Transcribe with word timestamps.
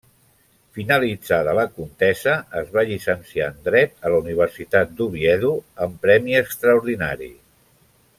Finalitzada 0.77 1.51
la 1.59 1.65
contesa, 1.73 2.33
es 2.61 2.71
va 2.77 2.85
llicenciar 2.91 3.49
en 3.53 3.59
dret 3.67 3.93
a 4.09 4.13
la 4.15 4.23
Universitat 4.23 4.95
d'Oviedo, 5.01 5.53
amb 5.87 6.01
premi 6.07 6.39
extraordinari. 6.41 7.29